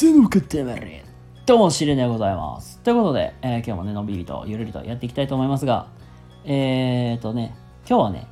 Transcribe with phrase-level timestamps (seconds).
[0.00, 1.04] せのかたまれ
[1.44, 2.78] どうもしれでございます。
[2.78, 5.88] ということで、えー今日もねのんびりとゆるりとやっていきたいと思いますが
[6.46, 7.54] えーとね
[7.86, 8.26] 今日はね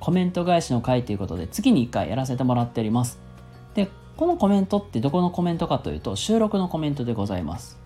[0.00, 3.20] コメント返しの回ということで月に1回やらせてもらっております。
[3.74, 7.78] でこのコメントってどこのコメントかというと収録のコメントでございます。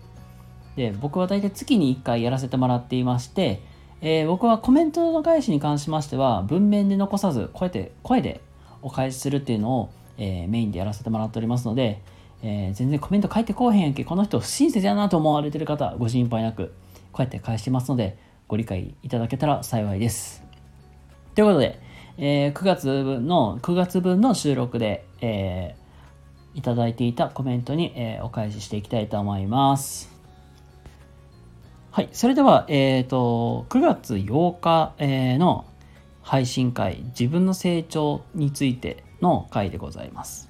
[0.77, 3.61] で僕は大体月に1回やらせてもらっていまして、
[3.99, 8.39] えー僕はコメントの返しに関しましては文面で残さずこうやって声で
[8.81, 12.01] お返しするっていうのを、えーメインでやらせてもらっておりますので、
[12.41, 14.03] えー全然コメント返ってこうへんやんけ。
[14.05, 16.73] この人不親切やなと思われてる方ご心配なく
[17.11, 20.43] こうやって返してますのでご理解いただけたら幸いです。
[21.35, 21.79] ということで、
[22.17, 25.79] えー9月分の9月分の収録で、えー
[26.55, 30.11] いただいていたコメントに、えーお返ししていきたいと思います。
[31.91, 35.65] はい、それでは、えー、と9月8日、えーの
[36.21, 40.48] 配信会自分の成長についての回でございます、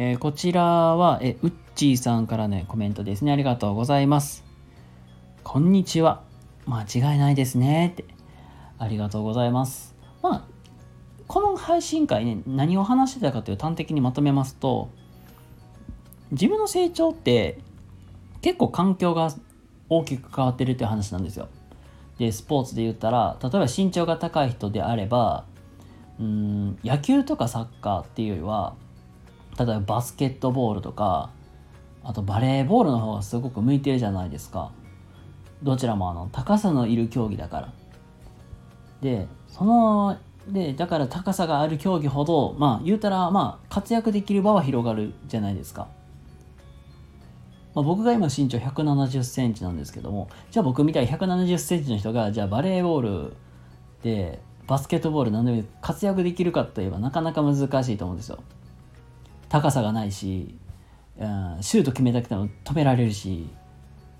[0.00, 3.32] えーこちらはえうっちーさんからねコメントですね。
[3.32, 4.44] ありがとうございます。
[5.42, 6.22] こんにちは。
[6.66, 7.88] 間違いないですね。
[7.88, 8.04] って。
[8.78, 9.96] ありがとうございます。
[10.22, 10.44] まあ
[11.26, 14.88] この配信会ね何を話してたかという端的にまとめますと
[16.30, 17.58] 自分の成長って
[18.40, 19.34] 結構環境が
[19.88, 21.48] 大きく変わってるっていう話なんですよ。
[22.18, 25.44] でスポーツで言ったら例えば身長が高い人であれば
[26.20, 28.76] うん野球とかサッカーっていうよりは
[29.58, 31.30] 例えばバスケットボールとか
[32.04, 34.70] あとバレーボールの方がすごく向いてるじゃないですか。
[35.62, 37.72] どちらもあの高さのいる競技だから。
[39.02, 40.16] でその
[40.48, 45.88] でだから高さがある競技ほどまあ言うたらまあ活躍できる場は広がるじゃないですか。
[47.74, 53.32] まあ、僕が今身長1 7 0センチなんですけどもじゃあ僕みたい1 7 0センチの人がじゃあバレーボール
[54.02, 58.38] でバスケットボール何でも活躍できるかといえばなかなか難しいと思うんですよ
[59.48, 60.54] 高さがないし、
[61.18, 63.48] うん、シュート決めたくても止められるし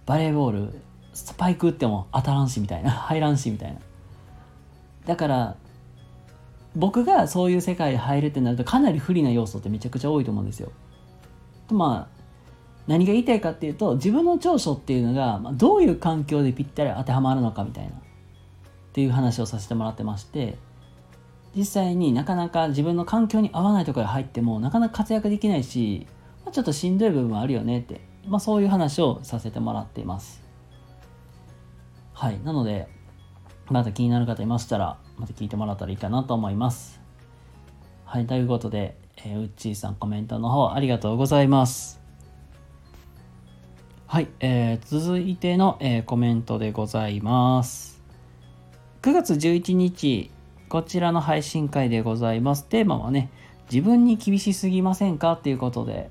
[0.06, 0.80] バレーボール
[1.12, 3.80] スパイク打っても当たらんしみたいな 入らんしみたいな。
[5.06, 5.56] だから
[6.76, 10.70] 僕がそういう世界で入るってなるとかなり不利な要素ってめちゃくちゃ多いと思うんですよ。
[11.66, 12.18] とまあ
[12.86, 17.94] 何が言いたいかっていうと自分の長所っていうのが、まあ、どういう環境でぴったり当てはまるのかみたいなっ
[18.92, 20.56] ていう話をさせてもらってまして
[21.56, 26.06] 実際になかなか自分の環境に合わないところに入ってもなかなか活躍できないし、
[26.44, 30.42] まあ、ちょっとしんどい部分はあるよねって、まあ、そういう話をさせてもらっています。
[32.12, 32.40] はい。
[32.42, 32.88] なので
[33.70, 37.00] また気になる方いましたらまた聞いてもらったらいいかなと思います。
[38.04, 38.26] はい。
[38.26, 42.00] ということで、えー、うっちーさんコメントの方ありがとうございます。
[44.06, 48.02] はい、えー続いての、えーコメントでございます。
[49.02, 50.30] 9月11日、
[50.68, 52.64] こちらの配信会でございます。
[52.64, 53.30] テーマはね、
[53.70, 55.32] 自分に厳しすぎませんか？
[55.32, 56.10] っていうことで、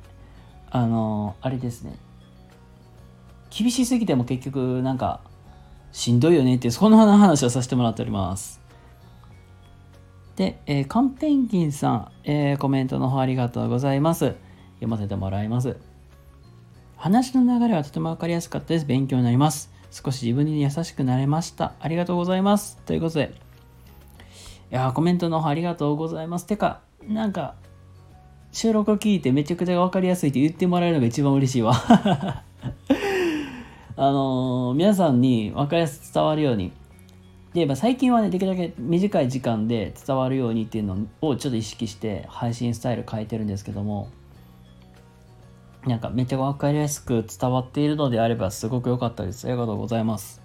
[0.70, 1.98] あのーあれですね。
[3.50, 5.22] 厳しすぎても結局、なんか、
[5.92, 8.62] しんどいよねっていう、そんな話をさせてもらっております。
[10.36, 14.36] で、えーカンペンギンさん、えーコメントの方ありがとうございます。
[14.76, 15.78] 読ませてもらいます。
[16.96, 18.86] 話の流れはとても分かりやすかったです。
[18.86, 19.72] 勉強になります。
[19.90, 21.74] 少し自分に優しくなれました。
[21.80, 22.78] ありがとうございます。
[22.86, 23.34] ということで、
[24.70, 26.46] いやコメントの方ありがとうございます。
[26.46, 27.56] てか、なんか、
[28.52, 31.74] 収録を聞いてめちゃくちゃ分かりやすいって言ってもらえるのが一番嬉しいわ。
[34.00, 36.72] あのー皆さんに分かりやすく伝わるように。
[37.54, 44.10] で、まあ、最近はね、できるだけ短い時間で伝わるようにっていうのをちょっと意識して配信スタイル変えてるんですけども、
[45.86, 49.48] なんかめっちゃ分かりやすく伝わっているのであればすごく良かったです。
[49.48, 50.42] ありがとうございます。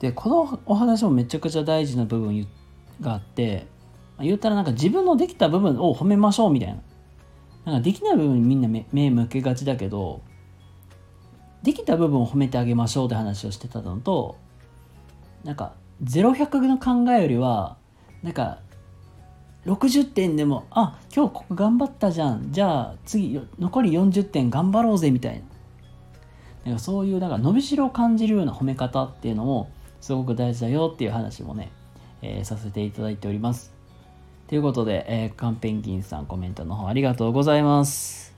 [0.00, 2.60] で、このお話もめちゃくちゃ大事な部分言って
[3.00, 3.66] があって、
[4.20, 6.80] 言ったらなんか自分のできた部分を褒めましょうみたいな。
[7.64, 10.22] なんかできない部分にみんな目向けがちだけど、
[11.62, 14.36] できた部分を褒めてあげましょうって話をしてたのと、
[15.44, 15.74] なんか
[16.04, 17.76] 0100の考えよりは、
[18.22, 18.58] なんか
[19.66, 25.40] 60点でもあ今日ここ頑張ったじゃんじゃあ次残り40点頑張ろうぜみたいな
[26.64, 29.70] なんかそういうなんか伸びしろを感じるような褒め方っていうのも
[30.00, 31.70] すごく大事だよっていう話もね、
[32.22, 33.72] えーさせていただいております。
[34.48, 38.34] ということで、えーカンペンギンさんコメントの方ありがとうございます。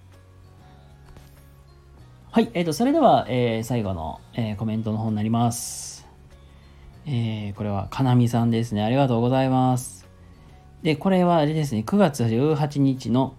[2.30, 6.06] はい、えー、とそれでは、えー最後の、えーコメントの方になります。
[7.06, 8.82] えーこれはかなみさんですね。
[8.82, 10.06] ありがとうございます。
[10.82, 13.34] で、これはあれですね、9月18日の、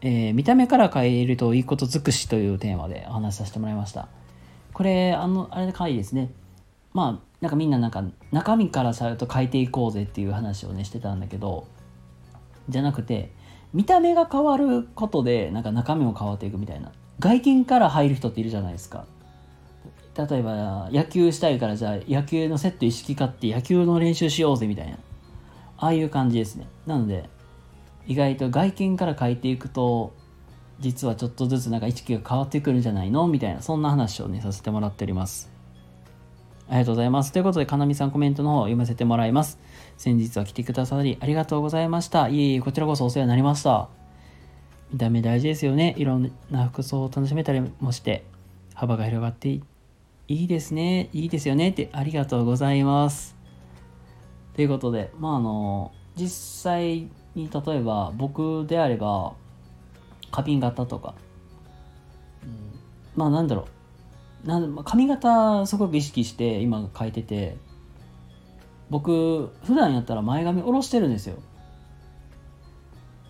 [0.00, 4.08] えー見た目から変えるといいこと尽くしというテーマでお話しさせてもらいました。
[4.72, 6.30] これ、あの、あれで回ですね。
[6.98, 8.02] まあ、なんかみんななんか
[8.32, 11.68] 中身からさると変えていこうぜっていう話をね、してたんだけど、
[12.68, 13.30] じゃなくて、
[13.72, 16.90] 見た目が変わることで、なんか中身も変わっていくみたいな。
[17.20, 19.06] 外見から入る人っているじゃないですか。
[20.16, 24.98] 例えば野球したいからじゃあ野球のセット意識買って野球の練習しようぜみたいな。
[25.76, 26.66] ああいう感じですね。
[26.86, 27.30] なので
[28.08, 30.12] 意外と外見から変えていくと
[30.80, 35.57] 実はちょっとずつなんか意識が変わってくるんじゃないのみたいなそんな話をねさせてもらっております。
[36.68, 37.32] ありがとうございます。
[37.32, 39.58] ということで、かなみさんコメントの方を読ませてもらいます。
[39.96, 42.28] 先日は来てくださりありがとうございました。
[42.28, 43.88] いえいえ、こちらこそお世話になりました。
[44.92, 45.94] 見た目大事ですよね。
[45.98, 48.24] いろんな服装を楽しめたりもして、
[48.74, 49.64] 幅が広がってい
[50.28, 51.08] いですね。
[51.12, 51.70] いいですよね。
[51.70, 53.34] ってありがとうございます。
[54.54, 59.34] ということで、まああの、実際に例えば僕であれば、
[60.30, 61.14] 髪型とか、
[62.42, 62.78] うん、
[63.16, 63.66] まあなんだろう、
[64.44, 67.56] なん髪型すごく意識して今変えてて。
[68.90, 71.36] 僕普段やったら前髪下ろしてるんですよ。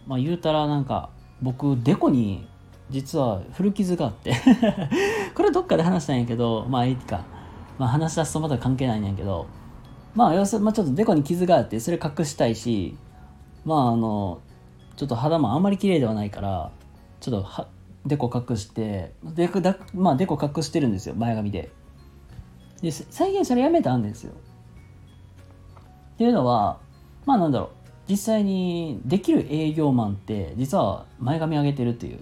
[0.07, 1.11] まあ言うたらなんか
[1.43, 2.47] 僕デコに
[2.91, 4.35] 実は古傷があって。
[5.35, 7.25] これどっかで話したんやけどまあいいか、
[7.79, 9.47] まあ、話し出すとまた関係ないんやけど。
[10.15, 12.97] まあ要するに、まあ、ちょっとデコに傷があってそれ隠したいし
[13.65, 14.41] まああの
[14.97, 16.73] ちょっと肌もあんまり綺麗ではないから
[17.21, 17.69] ちょっとは
[18.07, 21.71] デコ隠してデコだまあデコ隠してるんですよ前髪で。
[22.81, 24.33] で再現それやめたんですよ。
[24.33, 26.79] っていうのは
[27.27, 27.69] まあなんだろう。
[28.09, 32.21] 実際にできる営業マンって実は前髪上げてるっていう。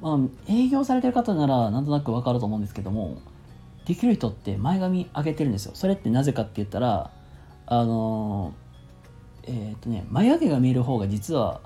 [0.00, 0.18] まあ
[0.48, 3.18] 営業されてる方ならなんとなくわかると思うんですけども
[3.86, 5.72] できる人って前髪上げてるんですよ。
[5.74, 7.10] それってなぜかって言ったら
[7.66, 8.54] あの
[9.44, 11.60] えっ、ー、とね眉毛が見える方が実は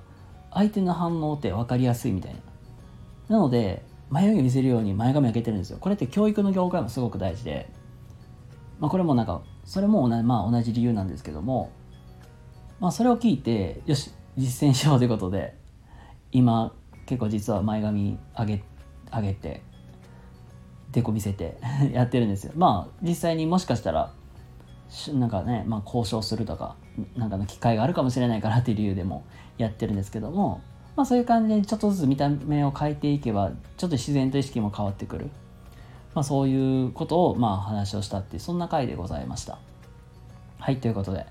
[0.53, 2.41] 相手の反応って分かりやすいみたいな。
[3.29, 5.79] なので、眉毛見せるように前髪開けてるんですよ。
[5.81, 7.69] これって教育の業界もすごく大事で、
[8.79, 11.73] まあ、これもなんか、それも同じ,、まあ、同じ理由なんですけども、
[12.79, 15.57] まあ、それを聞いて、よし、実践しようということで、
[16.31, 16.73] 今、
[17.07, 18.65] 結構実は前髪上げ、
[19.13, 19.63] 上げて、
[20.93, 21.59] デコ見せて
[21.93, 22.53] やってるんですよ。
[22.57, 24.13] まあ、実際にもしかしたら、
[25.15, 26.77] なんかね、まあ、交渉するとか、
[27.17, 29.25] なんかの機会があるかもしれないからっていう理由でも
[29.59, 30.61] やってるんですけども、
[30.97, 35.27] まあ、そういう感じでちょっとずつ見た目を変えていけばちょっと自然と意識も変わってくる、
[36.15, 39.59] まあ、そういうことをまあ話をしたっていうそんな回でございました。
[40.59, 41.27] はいということで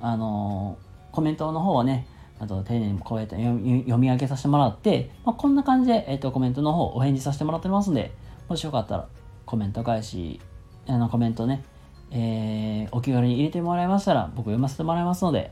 [0.00, 2.06] あのー、コメントの方はね
[2.38, 3.54] あと丁寧にこうやって読
[3.96, 8.12] み上げさせてもらって、まあ、こんな感じで、えーと、コメントの方お返事させてもらってますんで
[8.48, 9.08] もしよかったら
[9.46, 10.40] コメント返し
[10.86, 11.64] あのコメントね、
[12.10, 15.50] えー、お気軽に入れてもらいましたら僕読ませてもらいますので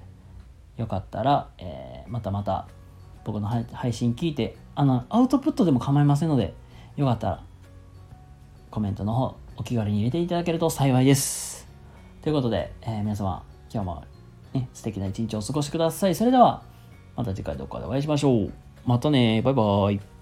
[0.76, 2.68] よかったら、えー、またまた
[3.24, 6.54] 僕の配信聞いて、あの、アウトプットでも構いませんので、
[6.96, 7.42] よかったら、
[8.70, 11.66] コメントの方、お気軽に入れていただけると幸いです。
[12.22, 13.42] ということで、えー、皆様、
[13.72, 14.04] 今日も、
[14.52, 16.14] ね、素敵な一日をお過ごしください。
[16.14, 16.62] それでは、
[17.16, 18.52] また次回どこかでお会いしましょう。
[18.84, 20.13] またね、バイバーイ。